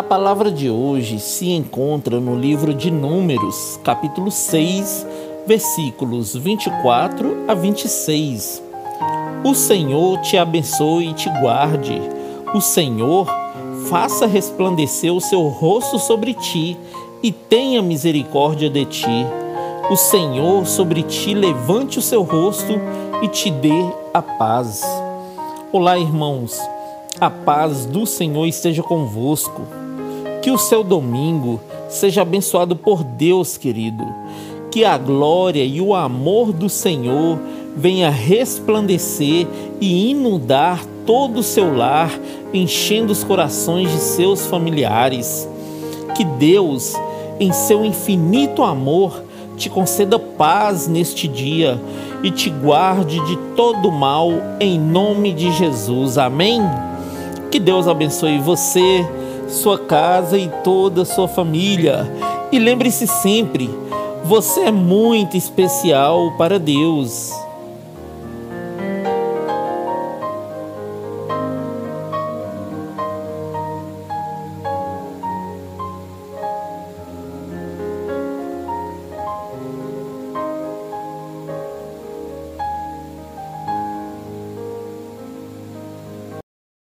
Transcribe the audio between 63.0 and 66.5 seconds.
sempre, você é muito especial